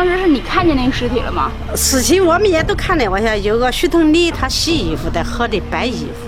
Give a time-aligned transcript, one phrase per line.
[0.00, 1.50] 当时是你看见那个尸体了吗？
[1.76, 6.26] 尸体我们也都看了，我想有个徐同里，他洗衣服在河里白衣服，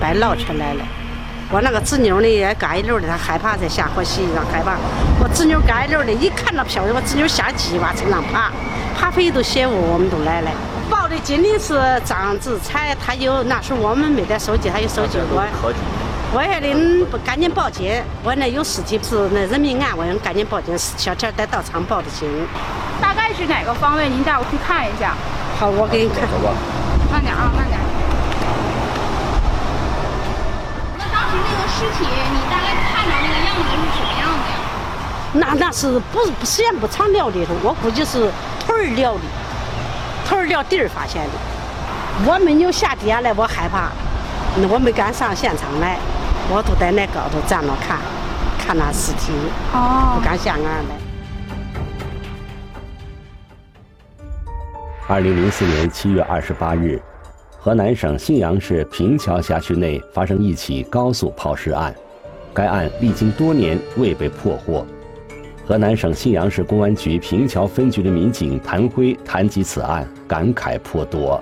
[0.00, 0.84] 白捞出来了。
[1.52, 4.76] 我那个侄女呢也干一溜的，她害怕在下河洗衣裳，害怕。
[5.20, 8.50] 我侄女干一溜的，一看到漂亮，我侄女下鸡往身上爬，
[8.98, 10.50] 爬飞都嫌我，我们都来了。
[10.90, 15.46] 报的警的是张子才，他有那时候我们没得手机，他有手机我。
[16.34, 22.28] 我说的不赶紧报警，我那有尸体是那人民案，我赶紧报警，小天在道场报的警。
[23.00, 24.08] 大概是哪个方位？
[24.08, 25.14] 您带我去看一下。
[25.58, 26.22] 好，我给你看。
[26.28, 26.52] 走吧。
[27.10, 27.78] 慢点啊，慢点。
[30.98, 34.56] 那当时那个尸体，你大概看到那个样子是什么样的呀？
[35.32, 38.30] 那那是不时间不长撂里头，我估计是
[38.66, 39.20] 头儿撂的，
[40.28, 41.32] 头儿撂地儿发现的。
[42.24, 43.90] 我没有下地下来，我害怕，
[44.68, 45.98] 我没敢上现场来。
[46.48, 47.98] 我都在那高头站着看，
[48.58, 49.32] 看那尸体，
[49.72, 51.05] 不敢下岸来。
[55.08, 57.00] 二零零四年七月二十八日，
[57.60, 61.94] 河南省信阳市平桥辖区内发生一起高速抛尸案，
[62.52, 64.84] 该案历经多年未被破获。
[65.64, 71.40] 河南省信阳市公安局平桥分局的民警谭辉谈及此案，感慨颇多。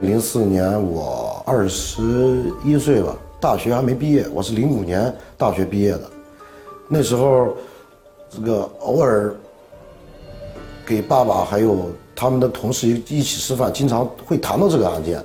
[0.00, 3.16] 零四年我二十一岁吧。
[3.40, 6.10] 大学还没毕业，我是零五年大学毕业的。
[6.88, 7.56] 那时候，
[8.28, 9.32] 这个偶尔
[10.90, 15.24] 给爸爸还有他们的同事一起吃饭，经常会谈到这个案件，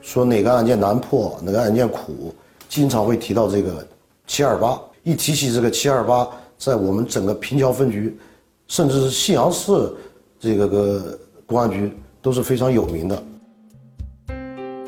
[0.00, 2.34] 说哪个案件难破，哪个案件苦，
[2.66, 3.86] 经常会提到这个
[4.26, 4.80] 七二八。
[5.02, 8.16] 一提起这个七二八，在我们整个平桥分局，
[8.68, 9.92] 甚至是信阳市
[10.40, 13.22] 这个个公安局都是非常有名的。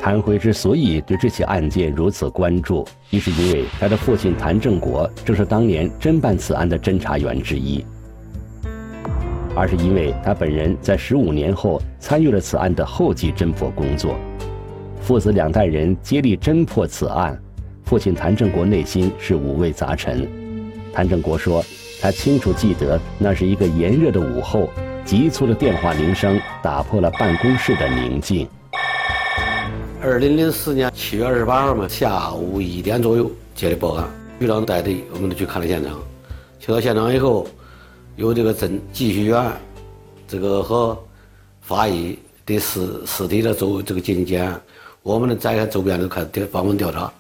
[0.01, 7.85] 谭辉之所以对这起案件如此关注，一是因为他的父亲谭正国正是当年侦办此案的侦查员之一；
[9.57, 14.17] 而是因为他本人在十五年后参与了此案的后继侦破工作。
[15.01, 17.39] 父子两代人接力侦破此案，
[17.85, 20.29] 父亲谭正国内心是五味杂陈。
[20.93, 21.63] 谭正国说
[22.01, 24.69] ：“他清楚记得，那是一个炎热的午后，
[25.05, 28.49] 急促的电话铃声打破了办公室的宁静。”
[30.01, 34.07] 二零零四年七月二十八号嘛，下午一点左右接的报案，
[34.39, 35.99] 局长带队，我们就去看了现场。
[36.61, 37.47] 去到现场以后，
[38.17, 39.53] 有这个侦技术员，
[40.29, 40.97] 这个和
[41.61, 44.55] 法医对尸尸体的周这个进行检，
[45.03, 47.13] 我们呢展开周边的开始访问调查。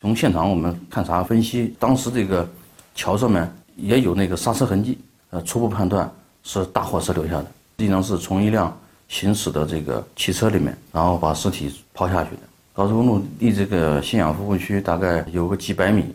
[0.00, 2.46] 从现场我们勘查分析，当时这个
[2.94, 4.98] 桥上面也有那个刹车痕迹，
[5.30, 6.10] 呃，初步判断
[6.42, 8.76] 是大货车留下的，实际上是从一辆。
[9.06, 12.40] 行驶的这个汽车里面，然后把尸体抛下去的。
[12.72, 16.06] 高速公路离这个信阳服务区大概有个几百米，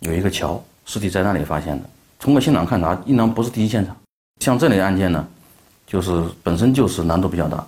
[0.00, 1.88] 有一个桥，尸体在那里发现的。
[2.18, 3.94] 通过现场勘查，应当不是第一现场。
[4.40, 5.26] 像这类案件呢，
[5.86, 7.64] 就是本身就是难度比较大。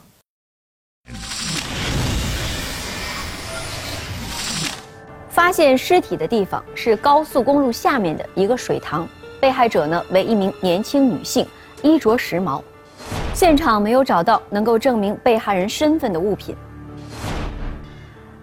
[5.28, 9.06] 发现尸体的地方是高速公路下面的一个水塘，
[9.40, 11.46] 被害者呢为一名年轻女性，
[11.82, 12.60] 衣着时髦。
[13.34, 16.56] 现场没有找到能够证明被害人身份的物品。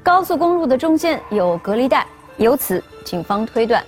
[0.01, 3.83] 高速公路的中间有隔离带，由此警方推断，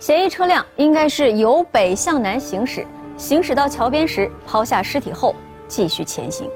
[0.00, 2.86] 嫌疑车辆应该是由北向南行驶，
[3.18, 5.36] 行驶到桥边时抛下尸体后
[5.68, 6.50] 继续前行。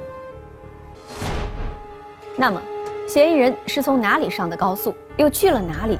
[2.39, 2.61] 那么，
[3.07, 5.99] 嫌疑人是从哪里上的高速，又去了哪里？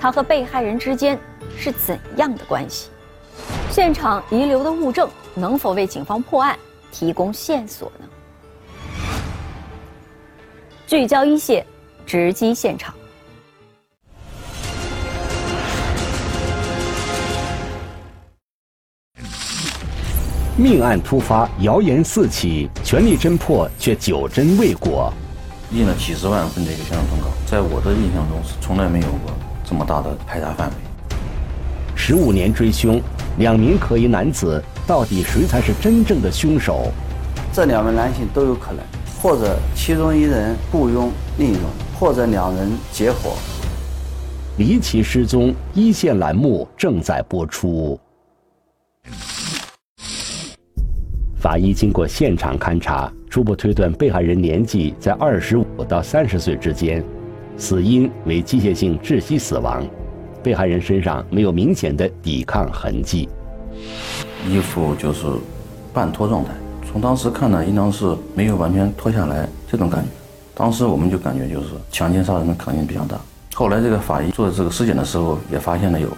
[0.00, 1.20] 他和被害人之间
[1.58, 2.88] 是怎样的关系？
[3.70, 6.58] 现场遗留的物证能否为警方破案？
[6.90, 8.06] 提供线索呢？
[10.86, 11.66] 聚焦一线，
[12.06, 12.94] 直击现场。
[20.60, 25.12] 命案突发，谣言四起，全力侦破却久侦未果。
[25.70, 29.30] 印了几十万份这个宣传通告，在我的印象中是从来没有过
[29.64, 30.74] 这么大的排查范围。
[31.94, 33.00] 十五年追凶，
[33.38, 34.60] 两名可疑男子。
[34.84, 36.90] 到底谁才是真正的凶手？
[37.52, 38.82] 这两位男性都有可能，
[39.22, 41.62] 或者其中一人雇佣另一人，
[42.00, 43.36] 或者两人结伙。
[44.56, 48.00] 离奇失踪一线栏目正在播出。
[51.40, 57.02] 法医经过现场勘查，初步推断被害人年纪在二十五到三十岁之间，
[57.56, 59.86] 死因为机械性窒息死亡，
[60.42, 63.28] 被害人身上没有明显的抵抗痕迹。
[64.48, 65.26] 衣服就是
[65.92, 66.50] 半脱状态，
[66.90, 70.08] 从当时看呢，应当是没有完全脱下来这种感觉。
[70.56, 73.16] 当时我们就感觉就是强奸杀人的可能性比较大。
[73.54, 76.08] 后来这个法医做这个尸检的时候，也发现了有，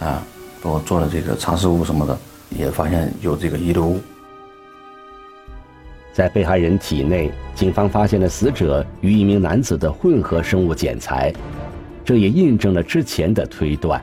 [0.00, 0.20] 啊，
[0.60, 2.18] 包括做了这个擦拭物什么的，
[2.50, 4.00] 也发现有这个遗留物。
[6.12, 11.32] 在被害人体内，警方发现了死者与一名男子的混合生物检材，
[12.04, 14.00] 这也印证了之前的推断。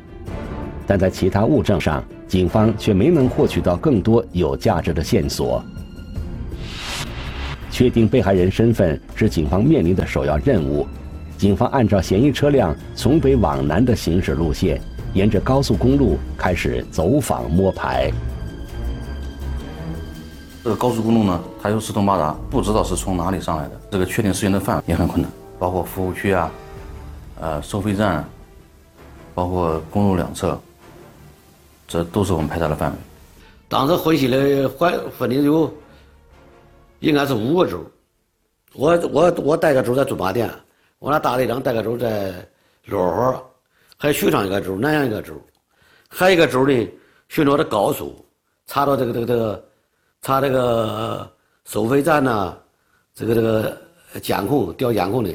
[0.88, 5.64] 但在其他物证上，警方却没能获取到更多有价值的线索。
[7.70, 10.88] 确定被害人身份是警方面临的首要任务。
[11.38, 14.82] 警方按照嫌疑车辆从北往南的行驶路线，
[15.14, 18.12] 沿着高速公路开始走访摸排。
[20.62, 23.80] 这个高速公路呢，它又四通八达，不知道是从哪里上来的。
[23.90, 26.52] 这个确定时间的范围也很困难，包括服务区啊，
[27.40, 28.28] 呃，收费站，
[29.34, 30.60] 包括公路两侧，
[31.88, 32.98] 这都是我们排查的范围。
[33.70, 35.74] 当时分析的分分的有，
[37.00, 37.82] 应该是五个州。
[38.74, 40.50] 我我我带个州在驻马店，
[41.00, 42.34] 我那大队长带个州在
[42.86, 43.42] 漯河，
[43.96, 45.34] 还有许昌一个州，南阳一个州，
[46.10, 46.88] 还有一个州呢，
[47.30, 48.14] 巡逻的高速
[48.68, 49.69] 查到这个这个这个。
[50.22, 51.30] 查这个
[51.66, 52.54] 收费站呐，
[53.16, 53.78] 这个这个
[54.22, 55.30] 监控调监控的。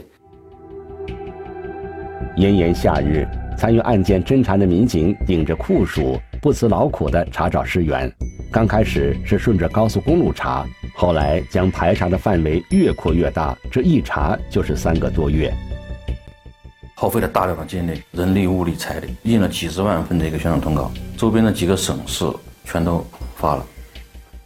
[2.37, 3.27] 炎炎夏日，
[3.57, 8.13] 参与案件侦查的民警顶着酷暑，不辞劳苦地查找尸源。
[8.53, 15.53] 刚开始是顺着高速公路查，后来将排查的范围越扩越大，这一查就是三个多月，
[16.95, 22.27] 耗费了大量的精力、人力、物力、财力，印了几十万份的一个宣传通告，周边的几个省市
[22.65, 23.03] 全都
[23.35, 23.67] 发了。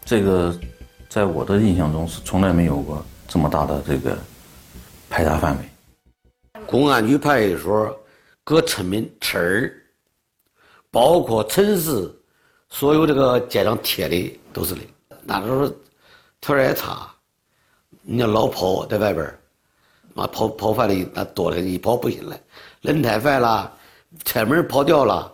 [0.08, 0.58] 这个，
[1.06, 4.16] 在我的印象中是从来没有过这么大的这个
[5.10, 6.62] 排查范围。
[6.66, 7.94] 公安局派出所
[8.42, 9.70] 各村民村儿，
[10.90, 12.10] 包括城市，
[12.70, 14.80] 所有这个街上贴的都是的。
[15.24, 15.70] 那时候
[16.40, 17.06] 条件也差，
[18.00, 19.38] 你要老跑在外边儿，
[20.14, 22.34] 妈跑跑饭的那多的一跑不行了，
[22.80, 23.70] 轮胎坏了，
[24.24, 25.30] 车门跑掉了，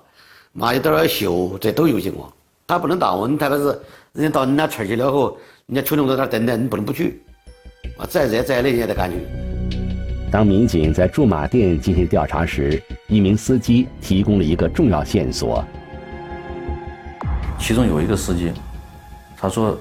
[0.50, 2.28] 妈一点要修，这都有情况。
[2.66, 3.80] 他不能耽误你，特别是。
[4.14, 7.20] 人家到你那村去了后，人家群众在那等着，你不能不去。
[7.98, 9.16] 啊，再热再累你也得赶去。
[10.30, 15.64] 当民警在驻马店进行调查时，一名司机提供了一个重要线索。
[17.58, 18.52] 其中有一个司机，
[19.36, 19.76] 他说，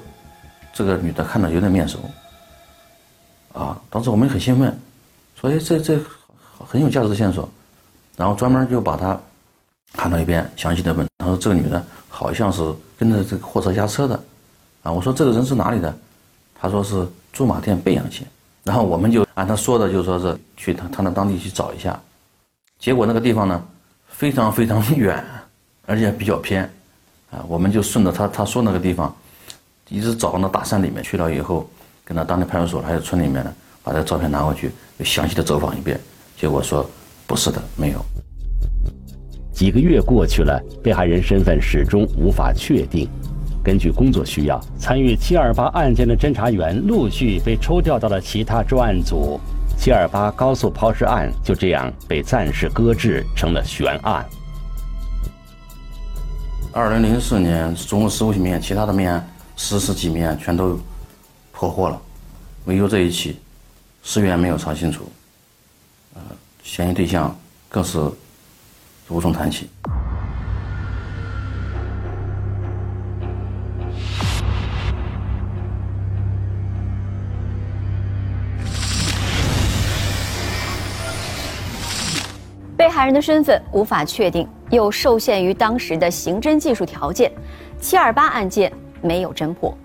[0.73, 1.99] 这个女的看着有点面熟。
[3.53, 4.75] 啊，当时我们很兴奋，
[5.39, 5.99] 说哎，这这
[6.57, 7.47] 很有价值的线索，
[8.17, 9.15] 然后专门就把他
[9.95, 12.61] 喊到一边，详细的问，他说这个女的好像是。
[12.95, 14.17] 跟着这个货车押车的，
[14.81, 15.93] 啊，我说这个人是哪里的？
[16.55, 18.25] 他说是驻马店贝阳县。
[18.63, 21.99] 然后我们就按他说的，就说是去他他那当地去找一下。
[22.79, 23.61] 结果那个地方呢，
[24.07, 25.21] 非常非常远，
[25.85, 26.63] 而且比较偏，
[27.29, 29.13] 啊，我们就顺着他他说那个地方，
[29.89, 31.69] 一直找到那大山里面去了以后，
[32.05, 34.71] 跟他当地派出所还有村里面呢，把这照片拿过去，
[35.03, 35.99] 详细的走访一遍。
[36.37, 36.89] 结果说
[37.27, 37.99] 不是的，没有。
[39.53, 43.07] 几个月过去了，被害人身份始终无法确定。
[43.63, 49.39] 根据工作需要，参与七二八案件的侦查员陆续被抽调到了其他专案组，
[49.77, 54.25] 七二八高速抛尸案就这样被暂时搁置，成了悬案。
[56.73, 60.77] 二零零四年，总共十五起命案，其他的命案十十几命案全都
[61.51, 62.01] 破获了，
[62.65, 63.39] 唯有这一起
[64.01, 65.09] 尸源没有查清楚，
[66.15, 66.21] 呃，
[66.63, 67.33] 嫌疑对象
[67.69, 67.99] 更是。
[69.09, 69.69] 无从谈起。
[82.75, 87.31] 被害人的身份无法确定，又受限于当时的刑侦技术条件，
[87.79, 89.75] 七二八案件没有侦破。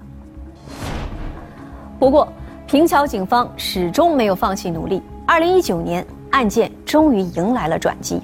[1.98, 2.32] 不过，
[2.66, 5.02] 平桥警方始终没有放弃努力。
[5.26, 8.20] 二零一九年，案件终于迎来了转机。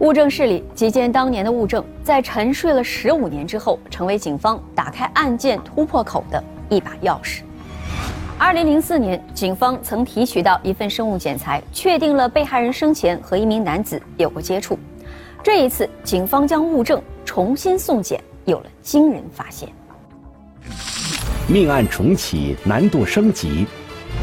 [0.00, 7.42] 物证室里几件当年的物证，在沉睡了十五年之后，成为警方打开案件突破口的一把钥匙。
[8.36, 14.76] 二零零四年，警方曾提取到一份生物检材，确定了被害人生前和一名男子有过接触。
[15.42, 19.68] 这一次，警方将物证重新送检，有了惊人发现。
[21.46, 23.64] 命案重启难度升级，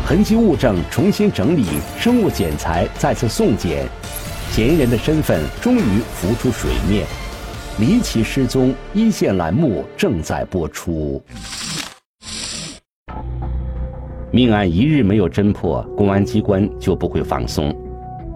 [0.05, 1.65] 痕迹物证重新整理，
[1.97, 3.87] 生物检材再次送检。
[4.51, 7.05] 嫌疑人的身份终于浮出水面，
[7.79, 11.23] 离奇失踪一线栏目正在播出。
[14.29, 17.73] 命案一日没有侦破，公安机关就不会放松。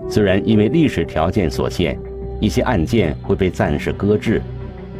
[0.07, 2.00] 虽然因为历史条件所限，
[2.39, 4.41] 一些案件会被暂时搁置，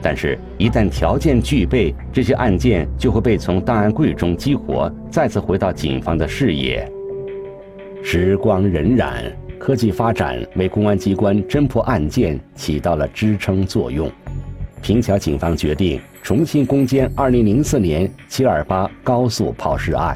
[0.02, 6.86] 但是，一旦条件具备，这些案件就会被从档案柜中激活，再次回到警方的视野。
[8.04, 9.32] 时光荏苒。
[9.60, 14.12] 科技发展为公安机关侦破案件起到了支撑作用，
[14.82, 20.16] 平桥警方决定重新攻坚2004年728高速抛尸案。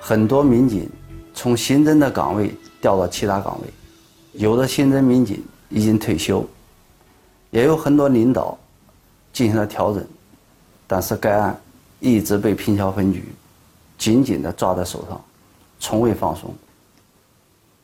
[0.00, 0.88] 很多民警
[1.32, 3.68] 从刑侦的岗位调到其他岗位，
[4.32, 6.44] 有的刑侦民警已经退休，
[7.50, 8.58] 也有很多领导
[9.32, 10.04] 进行了调整，
[10.86, 11.56] 但是该案
[12.00, 13.24] 一直被平桥分局
[13.96, 15.20] 紧紧地抓在手上，
[15.78, 16.52] 从未放松。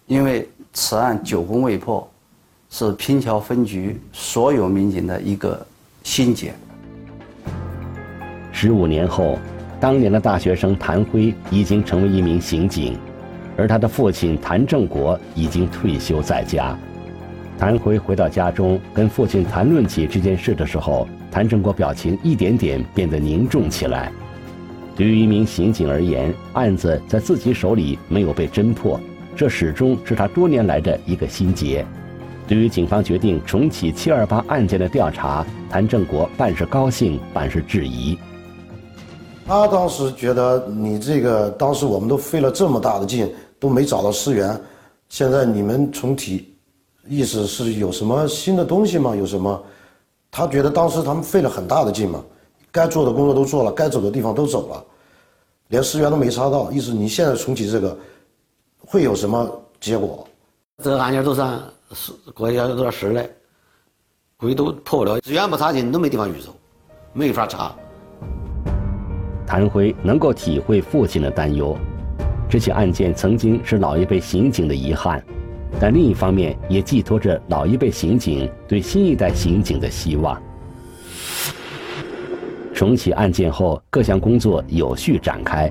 [0.08, 2.10] 因为此案久攻未破，
[2.70, 5.64] 是平桥分局所有民警的一个
[6.02, 6.52] 心结。
[8.50, 9.38] 十五年后。
[9.80, 12.98] 当年的大学生谭辉已经成为一名刑警，
[13.56, 16.76] 而他的父亲谭正国已经退休在家。
[17.56, 24.10] 谭辉回到家中，跟父亲谈论起这件事的时候，谭正国表情一点点变得凝重起来。
[24.96, 28.98] 对于一名刑警而言，案子在自己手里没有被侦破，
[29.38, 31.86] 这始终是他多年来的一个心结。
[32.48, 38.18] 对于警方决定重启七二八案件的调查，谭正国半是高兴，半是质疑。
[39.46, 44.60] 他当时觉得你这个，当时我们都费了这么大的劲，都没找到尸源，
[45.08, 46.52] 现在你们重提，
[47.06, 49.14] 意思是有什么新的东西吗？
[49.14, 49.62] 有什么？
[50.32, 52.20] 他觉得当时他们费了很大的劲嘛，
[52.72, 54.84] 该做的工作都做了，该走的地方都走了，
[55.68, 57.96] 连尸源都没查到，意思你现在重启这个，
[58.90, 60.26] 会有什么结果？
[60.82, 61.60] 这个案件都算
[61.92, 63.22] 是国家都要实了，
[64.38, 66.56] 估计都破不了，资源不查进都没地方去走，
[67.12, 67.70] 没法查。
[69.46, 71.76] 谭辉能够体会父亲的担忧，
[72.48, 75.22] 这起案件曾经是老一辈刑警的遗憾，
[75.78, 80.40] 但另一方面也寄托着老一辈刑警对新一代刑警的希望。
[82.72, 85.70] 重启案件后，各项工作有序展开，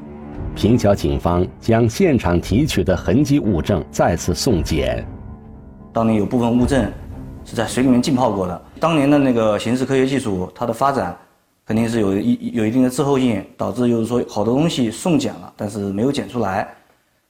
[0.57, 5.05] 平桥警方将现场提取的痕迹物证再次送检。
[5.93, 6.91] 当年有部分物证
[7.45, 11.15] 是在水里面浸泡过的，当年的那个刑事科学技术它的发展。
[11.63, 16.65] 肯定是有一有一定的滞后性，导致就是说好多东西送检了，但是没有检出来。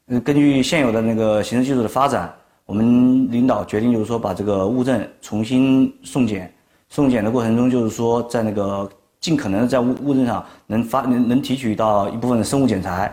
[0.10, 2.31] 嗯，根据现有的那个刑事技术的发展，
[2.67, 6.53] 我们领导决定就是说把这个物证重新送检。
[6.89, 8.88] 送检的过程中，就是说在那个
[9.19, 13.12] 尽可能在物物证上能发能能提取到一部分的生物检材。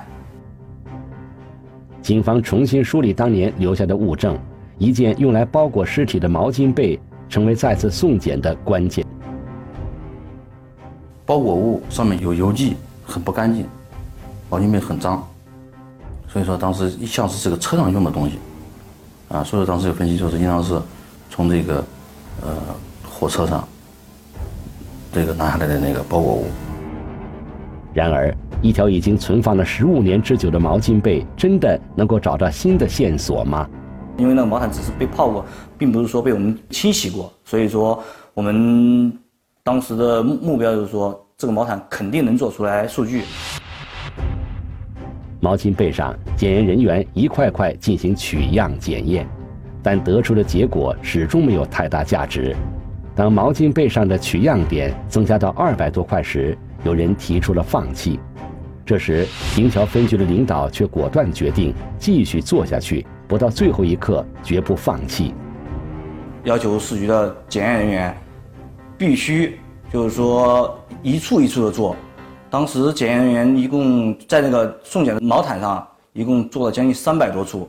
[2.02, 4.38] 警方重新梳理当年留下的物证，
[4.78, 9.04] 一件用来包裹尸体的毛巾被成为再次送检的关键。
[11.24, 13.66] 包裹物上面有油迹，很不干净，
[14.50, 15.26] 毛巾被很脏，
[16.28, 18.38] 所以说当时一向是这个车上用的东西，
[19.30, 20.78] 啊，所以当时有分析就是应当是
[21.30, 21.82] 从这个
[22.42, 22.54] 呃
[23.08, 23.66] 火车上
[25.14, 26.46] 这个拿下来的那个包裹物。
[27.94, 33.66] 然而，一条已经存放了十五年之久的毛巾被，真的能够找到新的线索吗？
[34.18, 35.46] 因为那个毛毯只是被泡过，
[35.78, 38.02] 并不是说被我们清洗过，所以说
[38.34, 39.16] 我们。
[39.66, 43.22] 当时的目标就是说，这个毛毯肯定能做出来数据。
[45.40, 49.26] 毛巾被上，检验人员一块块进行取样检验，
[49.82, 52.54] 但得出的结果始终没有太大价值。
[53.14, 58.18] 当毛巾被上的取样点增加到二百多块时，有人提出了放弃。
[58.84, 65.32] 这时，平桥分局的领导却果断决定继续做下去，不到最后一刻绝不放弃。
[66.44, 68.16] 要求市局的检验人员。
[68.96, 69.58] 必须
[69.92, 71.96] 就是说一处一处的做，
[72.48, 77.68] 当时检验人员一共在那个送检的毛毯上一共做了将近三百多处，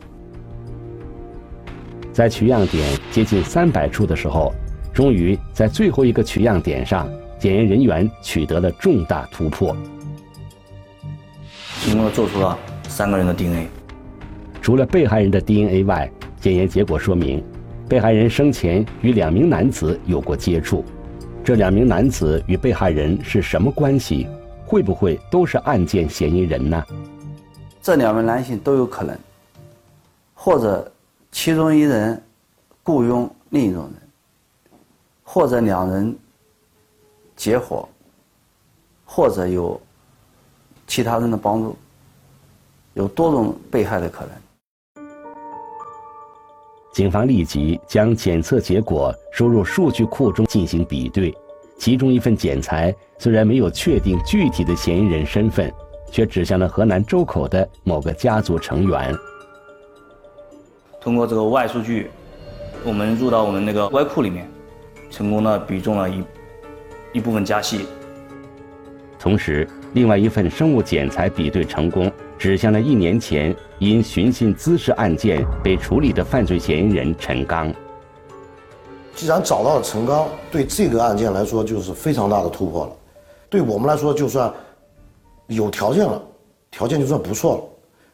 [2.14, 4.54] 在取样点接近三百处的时候，
[4.96, 7.06] 终于在最后一个取样点上，
[7.38, 9.76] 检验人员取得了重大突破，
[11.82, 13.68] 成功的做出了三个人的 DNA。
[14.62, 16.10] 除了被害人的 DNA 外，
[16.40, 17.44] 检验结果说明，
[17.90, 20.86] 被害人生前与两名男子有过接触。
[21.44, 24.26] 这两名男子与被害人是什么关系？
[24.66, 26.82] 会不会都是案件嫌疑人呢？
[27.82, 29.14] 这两名男性都有可能，
[30.34, 30.90] 或者
[31.34, 32.20] 其中一人
[32.82, 33.94] 雇佣另一种人，
[35.36, 36.18] 或者两人
[37.36, 37.86] 结伙，
[39.04, 39.78] 或者有
[40.88, 41.76] 其他人的帮助，
[42.94, 45.06] 有多种被害的可能。
[46.94, 51.36] 警方立即将检测结果输入数据库中进行比对，
[51.78, 55.70] 其中一份检材虽然没有确定具体的嫌疑人身份，
[56.10, 59.14] 却指向了河南周口的某个家族成员。
[61.02, 62.10] 通过这个外数据，
[62.86, 64.50] 我们入到我们那个外库里面，
[65.10, 66.24] 成功的比中了一
[67.14, 67.86] 一部分家系。
[69.20, 72.12] 同时，另外一份生物检材比对成功。
[72.38, 77.74] 指向了一年前因寻衅滋事案件被处理的犯罪嫌疑人陈刚。
[79.16, 82.92] 既然找到了陈刚，对这个案件来说就是非常大的突破了，
[83.50, 84.54] 对我们来说就算
[85.48, 86.22] 有条件了，
[86.70, 87.64] 条件就算不错了，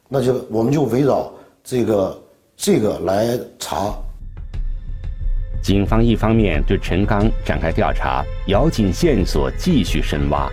[0.07, 1.33] 那就我们就围绕
[1.63, 2.23] 这个
[2.55, 3.91] 这个来查。
[5.61, 10.49] 警方一方面对陈刚展开调查，咬紧线索继续深挖；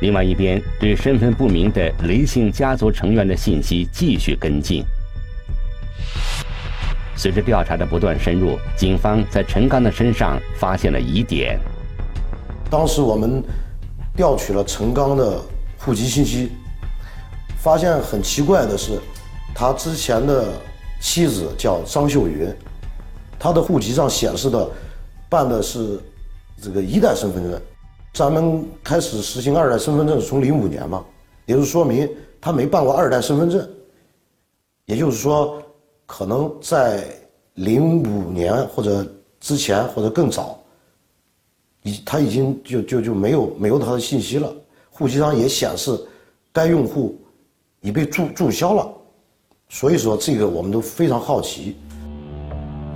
[0.00, 4.82] 另外一边对身份不明的雷姓家族成员的信息继续跟进。
[7.14, 11.58] 随着调查的不断深入，警方在陈刚的身上发现了疑点。
[12.70, 13.42] 当时我们
[14.16, 15.40] 调取了陈刚的
[15.78, 16.50] 户籍信息，
[17.58, 18.98] 发现很奇怪的是，
[19.54, 20.52] 他之前的
[21.00, 22.48] 妻子叫张秀云，
[23.38, 24.68] 他的户籍上显示的
[25.28, 26.00] 办的是
[26.62, 27.60] 这个一代身份证。
[28.12, 31.04] 咱们开始实行二代身份证是从零五年嘛，
[31.44, 32.08] 也就是说明
[32.40, 33.68] 他没办过二代身份证，
[34.84, 35.62] 也就是说。
[36.08, 37.04] 可能在
[37.54, 39.04] 零五年或者
[39.40, 40.56] 之前或者更早，
[41.82, 44.54] 已他已经就就就没有没有他的信息了，
[44.88, 46.00] 户籍上也显示
[46.52, 47.20] 该用户
[47.80, 48.88] 已被注注销了，
[49.68, 51.76] 所以说这个我们都非常好奇。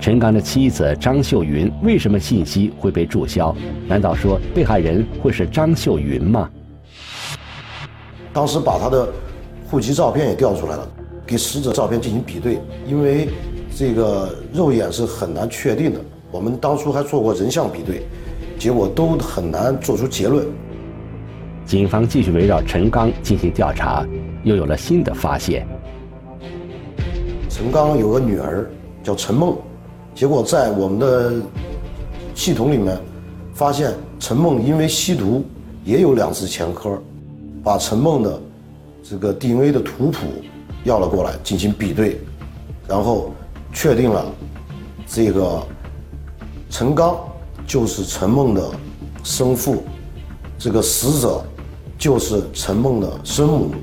[0.01, 3.55] 陈刚的妻子张秀云为什么信息会被注销？
[3.87, 6.49] 难道说被害人会是张秀云吗？
[8.33, 9.07] 当时把他的
[9.69, 10.89] 户籍照片也调出来了。
[11.23, 13.29] 给死者照片进行比对，因为
[13.75, 16.01] 这个肉眼是很难确定的。
[16.31, 18.01] 我们当初还做过人像比对，
[18.57, 20.47] 结果都很难做出结论。
[21.63, 24.03] 警方继续围绕陈刚进行调查，
[24.43, 25.65] 又有了新的发现。
[27.47, 28.67] 陈刚有个女儿
[29.03, 29.55] 叫陈梦，
[30.13, 31.33] 结果在我们的
[32.35, 32.97] 系统里面
[33.53, 35.43] 发现陈梦因为吸毒
[35.83, 37.01] 也有两次前科，
[37.63, 38.41] 把陈梦的
[39.03, 40.19] 这个 DNA 的图谱。
[40.83, 42.19] 要了过来进行比对，
[42.87, 43.31] 然后
[43.71, 44.25] 确定了
[45.05, 45.61] 这个
[46.71, 47.15] 陈刚
[47.67, 48.67] 就是陈梦的
[49.23, 49.83] 生父，
[50.57, 51.45] 这个死者
[51.99, 53.75] 就是陈梦的生母。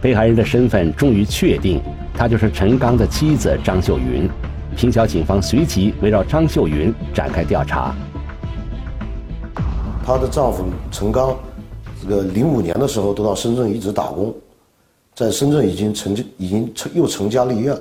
[0.00, 1.82] 被害人的身份终于确定，
[2.14, 4.30] 她就是陈刚的妻子张秀云。
[4.76, 7.94] 平桥警方随即围绕张秀云展开调查。
[10.04, 11.34] 她的丈夫陈刚，
[12.00, 14.34] 这个零五年的时候都到深圳一直打工。
[15.14, 17.80] 在深圳已经成已经成又成家立业了。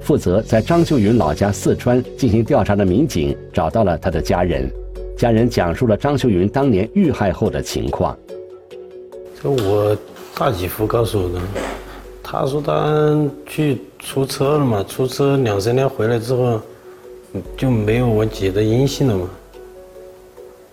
[0.00, 4.72] 负责在张秀云老家四川进行调查的民警找到了她的家人，
[5.18, 8.18] 家人讲述了张秀云当年遇害后的情况。
[9.40, 9.94] 这我
[10.34, 11.38] 大姐夫告诉我的，
[12.22, 16.60] 他说他去出车了嘛，出车两三天回来之后，
[17.56, 19.28] 就没有我姐的音信了嘛。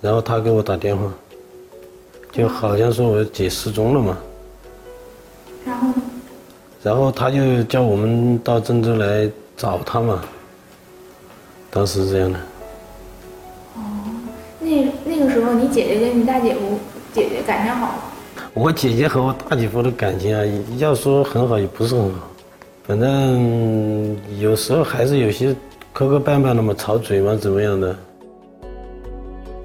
[0.01, 1.11] 然后他给我打电话，
[2.31, 4.17] 就好像说我姐失踪了嘛。
[5.65, 5.93] 然后呢？
[6.81, 10.23] 然后他就叫我们到郑州来找他嘛。
[11.69, 12.39] 当时是这样的。
[13.75, 13.81] 哦，
[14.59, 16.79] 那那个时候你姐姐跟你大姐夫
[17.13, 18.08] 姐姐感情好？
[18.61, 20.43] 我姐姐和我大姐夫的感情啊，
[20.77, 22.29] 要说很好也不是很好，
[22.83, 25.55] 反正有时候还是有些
[25.93, 27.95] 磕磕绊绊的嘛，吵嘴嘛，怎么样的。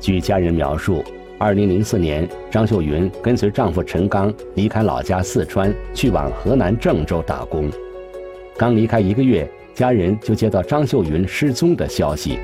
[0.00, 1.02] 据家人描述。
[1.36, 7.68] 二零零四年，张秀云跟随丈夫陈刚离开老家四川，去往河南郑州打工。
[8.56, 12.38] 刚离开一个月，家人就接到张秀云失踪的消息。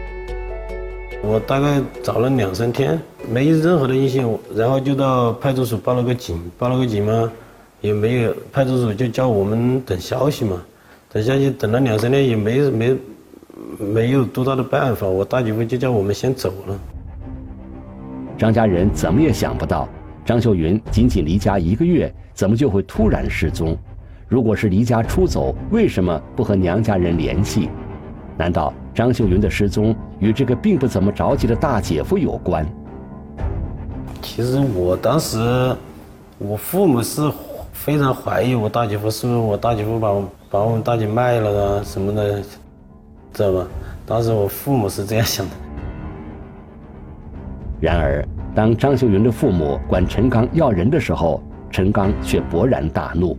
[1.23, 2.99] 我大概找了两三天，
[3.31, 7.31] 没有任何的音信，然后就到派出所报了个警，报了个警嘛，
[7.81, 10.61] 也没有，派出所就叫我们等消息嘛，
[11.13, 12.97] 等消息等了两三天也没没
[13.79, 16.79] 没有多大的办法，我大姐夫就叫我们先走了。
[18.39, 19.87] 张家人怎么也想不到，
[20.25, 23.77] 张秀云仅仅离家一个月，怎么就会突然失踪？
[24.27, 27.69] 如果是离家出走，为什么不和娘家人联系？
[28.39, 32.67] 难道张秀云的失踪与这个并不怎么着急的大姐夫有关？
[34.21, 35.75] 其实我当时，
[36.39, 37.31] 我父母是
[37.73, 42.43] 非常怀疑我大姐夫是不是我大姐夫把我把我们大姐卖了啊什么的，
[43.33, 43.67] 知道吧？
[44.07, 45.53] 当时我父母是这样想的。
[47.81, 53.39] 然而，当张秀云的父母管陈刚要人的时候，陈刚却勃然大怒。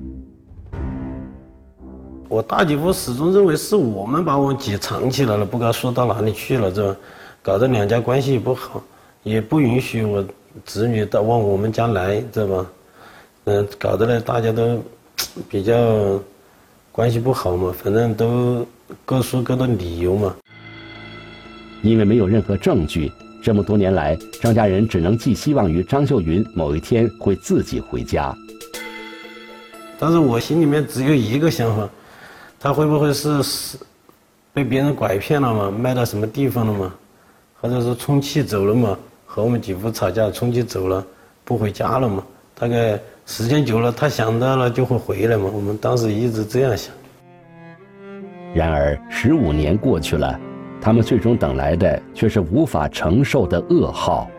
[2.31, 6.97] 我大姐夫始终认为是我们把我姐藏起来了，不知道说到哪里去了，这吧？
[7.41, 8.81] 搞得两家关系也不好，
[9.23, 10.25] 也不允许我
[10.63, 12.65] 子女到往我们家来，知道吧？
[13.43, 14.81] 嗯，搞得呢大家都
[15.51, 16.17] 比较
[16.93, 18.65] 关系不好嘛，反正都
[19.03, 20.33] 各说各的理由嘛。
[21.81, 23.11] 因为没有任何证据。
[23.43, 28.33] 这么多年来，张家人只能寄希望于张秀云某一天会自己回家。
[29.99, 31.89] 但是我心里面只有一个想法，
[32.63, 33.77] 他会不会是是
[34.53, 35.71] 被别人拐骗了嘛？
[35.71, 36.93] 卖到什么地方了嘛？
[37.59, 38.95] 或者是充气走了嘛？
[39.25, 41.03] 和我们姐夫吵架，充气走了，
[41.43, 42.23] 不回家了嘛？
[42.53, 45.49] 大概时间久了，他想到了就会回来嘛。
[45.51, 46.93] 我们当时一直这样想。
[48.53, 50.39] 然而，十五年过去了，
[50.79, 54.29] 他们最终等来的却是无法承受的噩耗。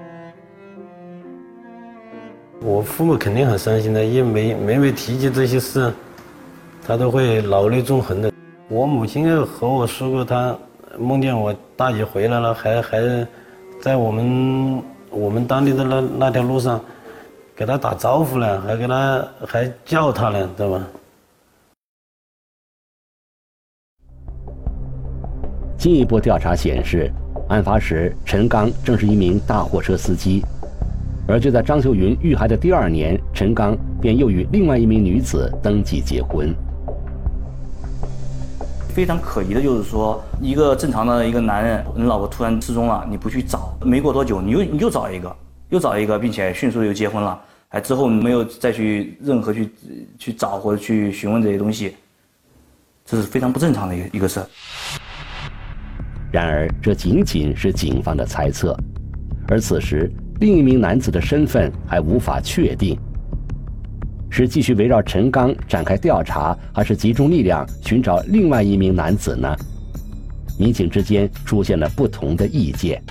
[2.61, 5.93] 我父母肯定很伤心的，因为每每每提及这些事，
[6.85, 8.33] 他都会老泪纵横的。
[8.69, 10.57] 我母亲和我说过，她
[10.99, 13.27] 梦见我大姐回来了，还还
[13.81, 16.81] 在我们我们当地的那那条路上
[17.55, 20.87] 给她打招呼呢，还给她还叫她呢，知道吧？
[25.79, 27.13] 进一步调查显示，
[27.49, 30.43] 案发时陈刚正是一名大货车司机，
[31.29, 36.53] 而就在张秀云遇害的第二年，陈刚便又与另外一名女子登记结婚。
[38.93, 45.35] 非常可疑的就是说，一个正常的一个男人，你老婆突然失踪了，你不去找，没过多久，你又你又找一个，
[45.71, 49.71] 又找一个，并且迅速又结婚了，哎，之后没有再去任何去
[50.19, 51.97] 去找或者去询问这些东西，
[53.07, 54.47] 这是非常不正常的一个一个事儿。
[56.31, 58.77] 然而，这仅仅是警方的猜测，
[59.49, 62.99] 而此时另一名男子的身份还无法确定。
[64.35, 69.55] 是继续围绕陈刚展开调查，还是集中力量寻找另外一名男子呢？
[70.59, 73.03] 民警之间出现了不同的意见。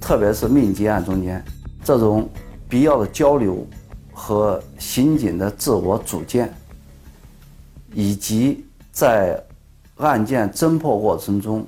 [0.00, 1.42] 特别是密集案中间，
[1.84, 2.28] 这种
[2.68, 3.64] 必要的交流
[4.12, 6.52] 和刑警的自我组建，
[7.94, 9.40] 以及在
[9.98, 11.64] 案件侦破过程中，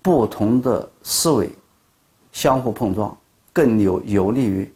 [0.00, 1.50] 不同的思维
[2.32, 3.14] 相互碰撞，
[3.52, 4.72] 更有有利于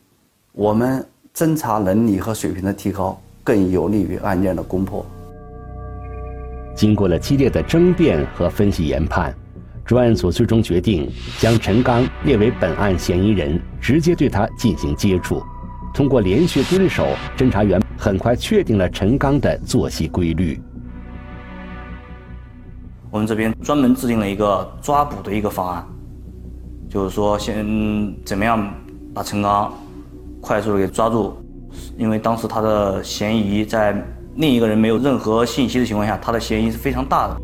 [0.57, 5.05] 我们侦查能力和水平的提高，更有利于案件的攻破。
[6.77, 9.35] 经过了激烈的争辩和分析研判，
[9.85, 15.43] 专案组最终决定将陈刚列为本案嫌疑人，直接对他进行接触。
[15.93, 17.05] 通过连续蹲守，
[17.37, 20.63] 侦查员很快确定了陈刚的作息规律。
[23.11, 25.85] 我们这边专门制定了一个抓捕的一个方案，
[26.89, 27.67] 就是说先
[28.25, 28.73] 怎么样
[29.13, 29.73] 把陈刚
[30.45, 31.35] 快速的给抓住，
[31.97, 33.97] 因为当时他的嫌疑在
[34.37, 37.37] 另一个人没有任何信息的情况下，他的嫌疑是非常大的。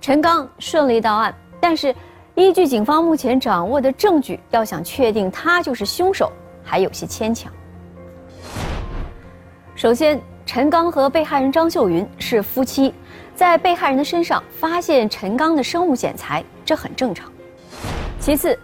[0.00, 1.94] 陈刚顺利到案，但是
[2.34, 6.32] 依据警方目前掌握的证据，要想确定他就是凶手，
[6.64, 7.52] 还有些牵强。
[9.76, 12.92] 首先，陈刚和被害人张秀云是夫妻，
[13.40, 17.32] 在被害人的身上发现陈刚的生物检材，这很正常。
[18.18, 18.56] 其次，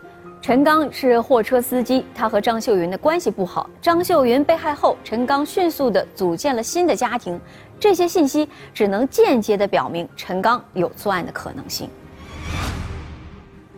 [0.43, 3.71] 陈刚是货车司机，他和张秀云的关系不好。
[3.81, 7.41] 张秀云被害后，陈刚迅速地组建了新的家庭，
[7.81, 11.89] 这些信息只能间接地表明陈刚有作案的可能性。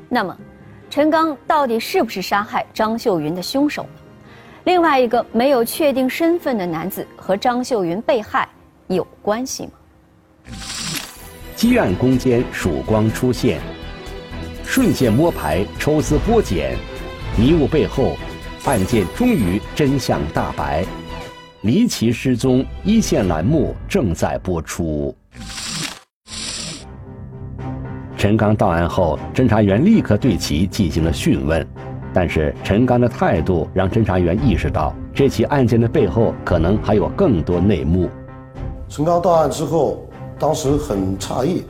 [0.08, 0.36] 那么，
[0.90, 3.86] 陈刚到底是不是杀害张秀云的凶手？
[4.64, 8.48] 另外一个没有确定身份的男子和张秀云被害
[8.88, 9.72] 有关系吗？
[11.58, 13.58] 积案攻坚曙光出现，
[14.64, 16.76] 瞬间摸排抽丝剥茧，
[17.36, 18.12] 迷雾背后，
[18.64, 20.84] 案件终于真相大白。
[21.62, 25.12] 离奇失踪一线栏目正在播出。
[28.16, 31.66] 陈刚到案后，侦查员立刻对其进行了讯问。
[32.14, 38.08] 但是陈刚的态度让侦查员意识到，这起案件的背后可能还有更多内幕。
[38.88, 40.07] 陈刚到案之后，
[40.38, 41.64] 当时很诧异，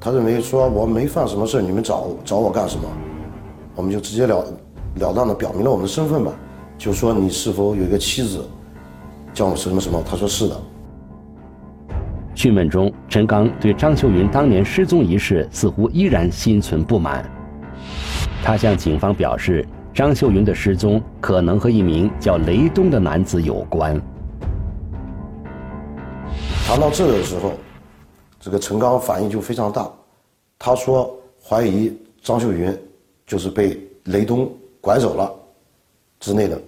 [0.00, 2.84] 他认为说我没犯什么事，你们找找我干什么？
[3.74, 4.44] 我们就直截了
[4.96, 6.32] 了当的表明了我们的身份吧，
[6.78, 8.44] 就说你是否有一个妻子，
[9.32, 10.02] 叫什么什么？
[10.08, 10.56] 他说是的。
[12.34, 17.28] 讯问中，陈刚对张秀云当年失踪一事似乎依然心存不满，
[18.42, 19.66] 他向警方表示。
[19.94, 23.94] 张秀云的失踪可能和一名叫雷东的男子有关。
[26.66, 27.52] 谈到这的时候，
[28.44, 29.90] 这个陈刚反应就非常大，
[30.58, 31.90] 他说怀疑
[32.22, 32.78] 张秀云
[33.26, 35.34] 就是被雷东拐走了
[36.20, 36.60] 之类的。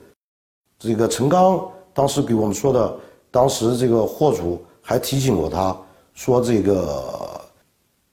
[0.78, 2.98] 这个陈刚当时给我们说的，
[3.30, 5.76] 当时这个货主还提醒过他
[6.14, 7.38] 说，这个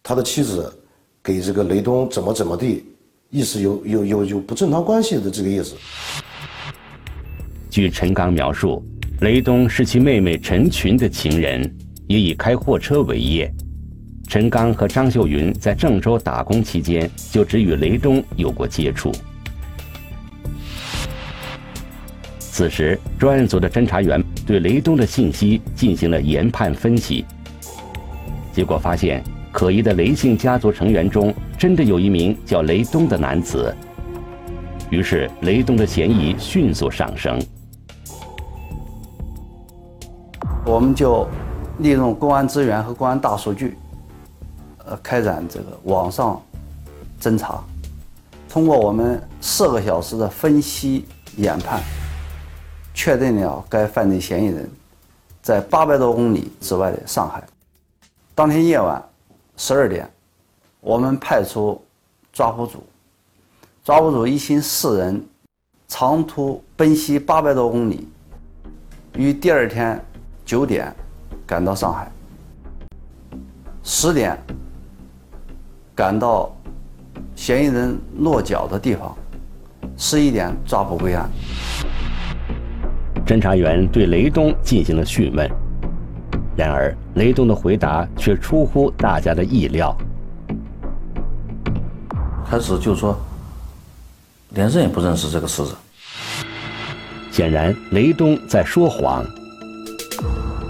[0.04, 0.70] 他的妻子
[1.24, 2.84] 给这个雷东怎么怎么地。
[3.30, 5.78] 意思有有有有不正当关系的这个意思。
[7.70, 8.84] 据陈刚描述，
[9.22, 11.74] 雷东是其妹妹陈群的情人，
[12.14, 13.52] 也以开货车为业。
[14.28, 19.12] 陈刚和张秀云在郑州打工期间，就只与雷东有过接触。
[22.38, 27.26] 此时，专案组的侦查员对雷东的信息进行了研判分析，
[28.54, 33.76] 结果发现，可疑的雷姓家族成员中，真的有一名叫雷东的男子。
[34.92, 37.42] 于是，雷东的嫌疑迅速上升。
[40.64, 41.28] 我们就
[41.84, 43.78] 利用公安资源和公安大数据，
[44.86, 46.42] 呃，开展这个网上
[47.20, 47.62] 侦查。
[48.48, 51.82] 通过我们四个小时的分析研判，
[52.94, 54.72] 确定了该犯罪嫌疑人，
[55.42, 57.44] 在八百多公里之外的上海。
[58.34, 59.04] 当天夜晚
[59.58, 60.10] 十二点，
[60.80, 61.84] 我们派出
[62.32, 62.82] 抓捕组，
[63.84, 65.22] 抓捕组一行四人
[65.90, 68.08] 长途奔袭八百多公里，
[69.18, 70.02] 于第二天。
[70.46, 70.94] 九点
[71.54, 72.12] 赶到上海，
[73.84, 74.36] 十点
[75.94, 76.52] 赶到
[77.36, 79.16] 嫌疑人落脚的地方，
[79.96, 81.30] 十一点抓捕归案。
[83.24, 85.48] 侦查员对雷东进行了讯问，
[86.58, 89.96] 然而雷东的回答却出乎大家的意料。
[92.50, 93.16] 开始就说
[94.56, 95.76] 连认也不认识这个死者。
[97.30, 99.24] 显然，雷东在说谎。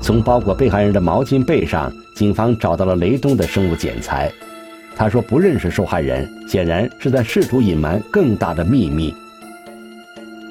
[0.03, 4.29] 从包裹被害人的毛巾背上，警方找到了雷东的生物检材。
[4.97, 9.15] 他说不认识受害人，显然是在试图隐瞒更大的秘密。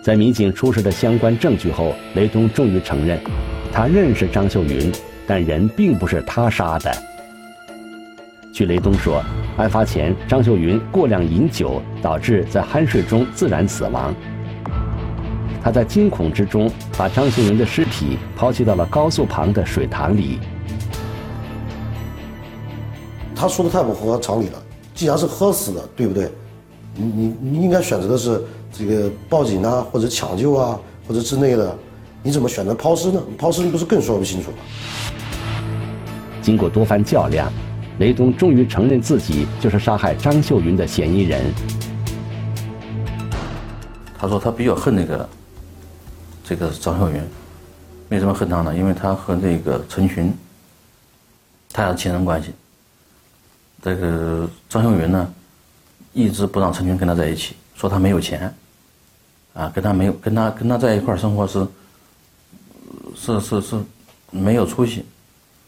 [0.03, 3.21] 在民警出示的相关证据后，雷东终于承认，
[3.71, 4.91] 他认识张秀云，
[5.27, 6.91] 但人并不是他杀的。
[8.55, 9.23] 据雷东说，
[9.59, 14.15] 案发前张秀云过量饮酒，导致在酣睡中自然死亡。
[15.62, 20.40] 他在惊恐之中把张秀云的尸体抛弃到了高速旁的水塘里。
[23.35, 24.62] 他说的太不符合常理了。
[24.94, 26.31] 既然是喝死的，对不对？
[26.94, 31.77] 你你你应该选择的是这个报警啊，或者抢救啊，或者之类的。
[32.22, 33.20] 你怎么选择抛尸呢？
[33.38, 34.57] 抛尸不是更说不清楚吗？
[36.40, 37.51] 经过多番较量，
[37.98, 41.42] 雷东终于承认自己就是杀害张秀云的嫌疑人。
[44.18, 45.29] 他说他比较恨那个。
[46.53, 47.19] 这个张秀云，
[48.11, 48.77] 为什么恨他呢？
[48.77, 50.31] 因为他和那个陈群，
[51.73, 52.51] 他俩亲人关系。
[53.81, 55.33] 这个张秀云呢，
[56.12, 58.55] 一直不让陈群跟他在一起，说他没有钱，
[59.55, 61.67] 啊，跟他没有跟他跟他在一块生活是，
[63.17, 63.81] 是是是，
[64.31, 65.07] 没有出息，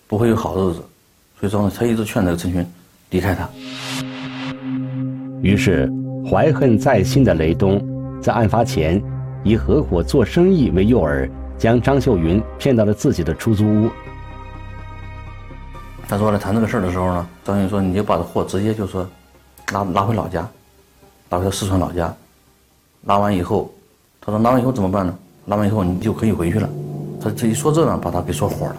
[0.06, 0.84] 不会有好日子，
[1.40, 2.66] 所以说呢，他一直劝这个陈群
[3.08, 3.48] 离开他。
[5.40, 5.90] 于是
[6.30, 7.82] 怀恨在心的雷东，
[8.20, 9.02] 在案发前。
[9.44, 11.28] 以合伙做生意为诱饵，
[11.58, 13.90] 将张秀云骗到了自己的出租屋。
[16.08, 19.06] 他说来谈这个事儿的时候呢，张秀云说：“你就把这货直接就说，
[19.72, 20.48] 拉拉回老家，
[21.28, 22.12] 拉回四川老家。
[23.02, 23.70] 拉完以后，
[24.18, 25.14] 他说拉完以后怎么办呢？
[25.44, 26.66] 拉完以后你就可以回去了。”
[27.22, 28.76] 他这一说这呢，把他给说火了。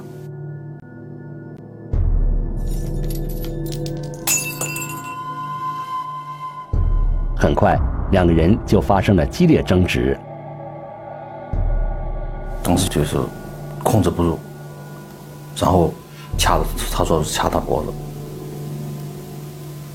[7.36, 7.78] 很快，
[8.12, 10.18] 两个人就发生了激烈争执。
[12.66, 13.16] 当时就是
[13.84, 14.40] 控制不住，
[15.56, 15.94] 然后
[16.36, 16.60] 掐，
[16.92, 17.84] 他说是掐他脖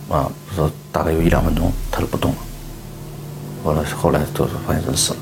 [0.09, 2.37] 子，啊，说大概有一两分钟，他就不动了。
[3.65, 5.19] 后来后来就是发现人死了。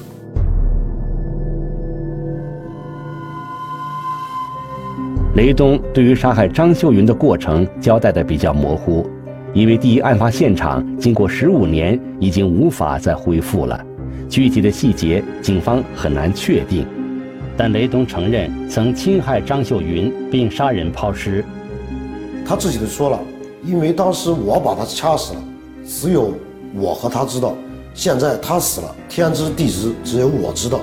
[5.35, 9.09] 雷东对于杀害张秀云的过程交代的比较模糊，
[9.55, 13.83] 因为第一案发现场经过十五年已经无法再恢复了，
[14.29, 16.87] 具体的细节警方很难确定。
[17.59, 21.45] 但雷东承认曾侵害张秀云并杀人抛尸，
[22.47, 23.19] 他自己都说了，
[23.65, 25.43] 因为当时我把他掐死了，
[25.85, 26.33] 只有
[26.73, 27.57] 我和他知道。
[27.95, 30.79] 现在他死了，天知地知，只有我知道。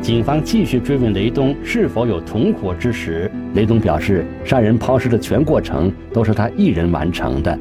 [0.00, 7.58] 警方继续追问雷东是否有同伙之时，雷东表示，杀人抛尸的全过程都是他一人完成的。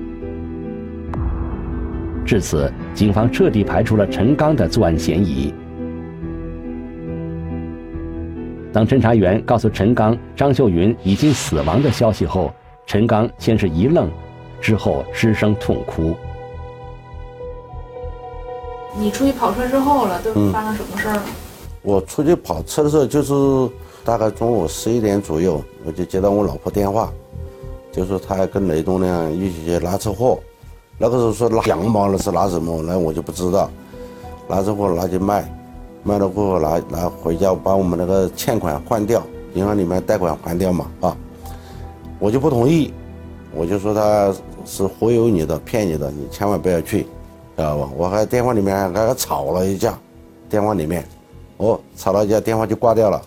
[2.24, 5.52] 至此，警方彻底排除了陈刚的作案嫌疑。
[8.76, 12.52] 当侦查员告诉陈刚张秀云已经死亡的消息后，
[12.86, 14.12] 陈刚先是一愣，
[14.60, 16.14] 之后失声痛哭。
[18.98, 21.24] 你出去跑车之后了，都发生什么事儿了？
[21.84, 23.34] 我出去跑车的时候，就是
[24.04, 27.10] 大概中午十一点左右，我就接到我老婆电话，
[27.94, 30.38] 就说她跟雷东亮一起去拉车货。
[30.98, 32.82] 那个时候说拉羊毛了是拉什么？
[32.82, 33.72] 那我就不知道，
[34.50, 35.50] 拉车货拿去卖。
[36.06, 39.24] 卖了过后拿拿回家把我们那个欠款还掉，
[39.56, 41.18] 银行里面贷款还掉嘛啊，
[42.20, 42.94] 我就不同意，
[43.56, 44.32] 我就说他
[44.65, 47.02] 是忽悠你的骗你的，你千万不要去，
[47.58, 47.89] 知道吧？
[47.98, 49.98] 我还电话里面跟他吵了一架，
[50.48, 51.04] 电话里面，
[51.58, 53.20] 哦，吵了一架，电话就挂掉了。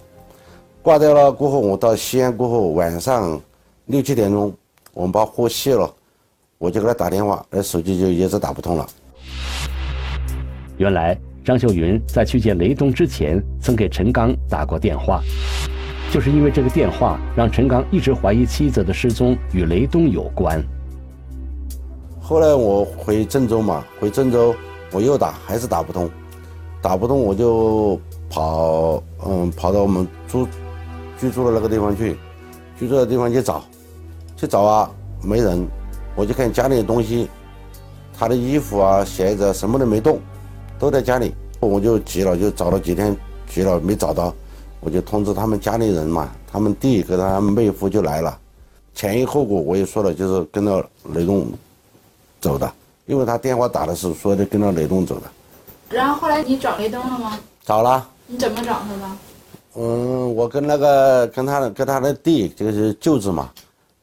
[0.81, 3.41] 挂掉了过后，我到西安过后，晚上
[3.87, 4.55] 六七点钟，
[4.95, 5.93] 我们把货卸了，
[6.59, 8.87] 我就给他打电话，那手机就一直打不通了。
[10.77, 15.23] 原来张秀云在去见雷东之前，曾给陈刚打过电话，
[16.13, 20.63] 就是因为这个电话，让陈刚一直怀疑妻子的失踪与雷东有关。
[22.21, 24.55] 后来我回郑州嘛，回郑州
[24.93, 26.11] 我又打，还是打不通，
[26.83, 30.47] 打不通我就跑，嗯，跑到我们住
[31.19, 32.15] 居住的那个地方去，
[32.79, 33.65] 居住的地方去找，
[34.37, 34.91] 去找啊，
[35.23, 35.67] 没人，
[36.15, 37.27] 我就看家里的东西，
[38.19, 40.21] 他的衣服啊、鞋子啊什么都没动，
[40.79, 43.17] 都在家里，我就急了，就找了几天，
[43.53, 44.35] 急了没找到，
[44.81, 48.38] 我就通知他们家里人嘛，他们弟跟他妹夫就来了，
[48.95, 51.47] 前因后果我也说了，就是跟着雷东。
[52.41, 52.73] 走的，
[53.07, 55.23] 因为他电话打的是说的跟着雷东走的。
[55.91, 57.37] 然后后来你找雷东了吗？
[57.64, 58.09] 找了。
[58.29, 59.17] 你怎么找他的？
[59.75, 63.51] 嗯，我跟那个跟他的跟他的弟就是舅子嘛，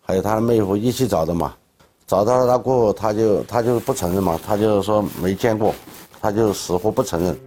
[0.02, 1.54] 还有他的妹夫一起找的嘛。
[2.06, 5.74] 找到了他过后，他就他就不承认嘛，他就说没见过，
[6.26, 7.38] 他就死活不承认。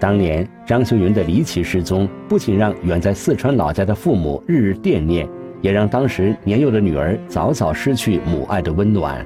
[0.00, 5.28] 当年张秀云的离奇失踪，不仅让远在四川老家的父母日日惦念，
[5.60, 9.22] 也让当时年幼的女儿早早失去母爱的温暖。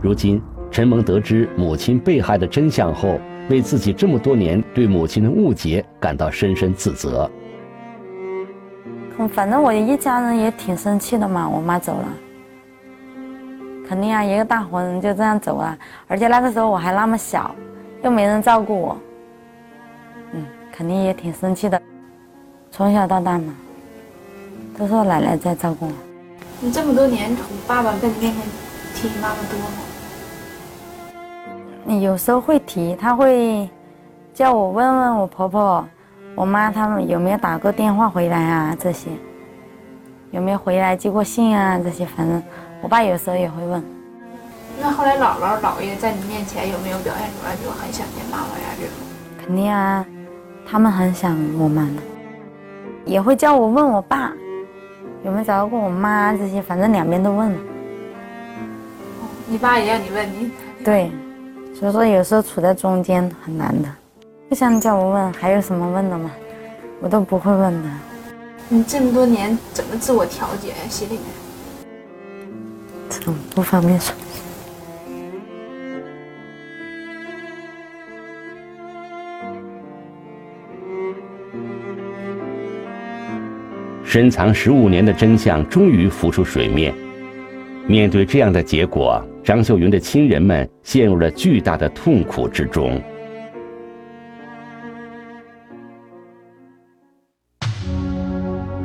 [0.00, 7.30] 如今，陈萌得知母亲被害的真相后，为自己这么多年对母亲的误解感到深深自责。
[9.18, 12.08] 嗯，反正我一家人也挺生气的嘛，我妈走了，
[13.90, 15.76] 肯定啊，一个大活人就这样走了，
[16.06, 17.50] 而且那个时候我还那么小，
[18.04, 18.96] 又没人照顾我，
[20.30, 21.82] 嗯，肯定也挺生气的。
[22.70, 23.52] 从小到大嘛，
[24.78, 25.92] 都是我奶奶在照顾我。
[26.60, 28.40] 你这么多年，爸爸跟你面前
[28.94, 29.66] 提妈妈多吗？
[32.00, 33.68] 有时候会提，他会
[34.32, 35.84] 叫我问问我婆婆、
[36.36, 38.76] 我妈他们有没有打过电话回来啊？
[38.78, 39.10] 这些
[40.30, 41.76] 有没有回来寄过信啊？
[41.82, 42.40] 这些反正
[42.82, 43.82] 我爸有时候也会问。
[44.80, 48.74] 那后来姥姥姥爷在你面前有没有表现出来就很想念妈妈呀？
[48.78, 48.92] 这种
[49.44, 50.04] 肯定啊，
[50.66, 52.02] 他们很想我妈的，
[53.04, 54.32] 也会叫我问我爸
[55.24, 57.58] 有没有找到过我妈这些，反正两边都问了。
[59.46, 60.50] 你爸也让你问你？
[60.84, 61.10] 对。
[61.78, 63.88] 所以说，有时候处在中间很难的。
[64.50, 66.30] 就像叫我问还有什么问的吗？
[67.00, 67.88] 我都不会问的。
[68.68, 70.74] 你这么多年怎么自我调节？
[70.88, 71.22] 心里面？
[73.10, 74.14] 这种不方便说。
[84.04, 86.94] 深藏十五年的真相终于浮出水面。
[87.86, 93.00] 面对这样的结果，张秀云的亲人们陷入了巨大的痛苦之中。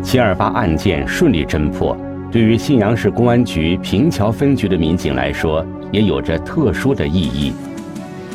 [0.03, 1.97] 七二八案件顺利侦破，
[2.31, 7.53] 对于信阳市公安局平桥分局的民警来说，也有着特殊的意义。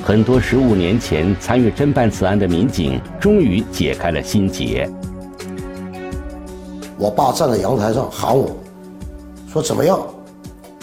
[0.03, 4.90] 很多十五年前参与侦办此案的民警，终于解开了心结。
[6.96, 8.57] 我爸站在阳台上喊我，
[9.53, 9.98] 说：“怎么样？”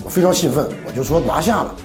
[0.05, 1.75] 我非常兴奋，我就说拿下了。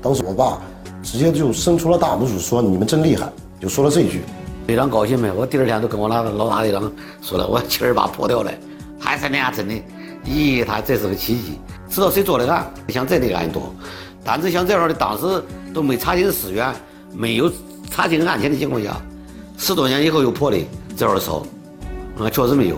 [0.00, 0.60] 当时我爸
[1.02, 3.28] 直接就伸出了大拇指，说：“你们真厉害！”
[3.60, 4.22] 就说了这句。
[4.66, 5.32] 非常高兴呗！
[5.32, 8.52] 我第二天都跟我那个老大队长说了，我七二八破掉了，
[9.00, 9.74] 还是那样真的。
[10.28, 11.58] 咦，他这是个奇迹！
[11.88, 13.74] 知道谁做的案，像这类案多，
[14.22, 16.74] 但是像这样的当时都没查清死源，
[17.14, 17.50] 没有
[17.90, 18.94] 查清案情的情况下，
[19.56, 20.58] 十多年以后又破的
[20.96, 21.42] 这样少，
[22.18, 22.76] 啊，确实没有。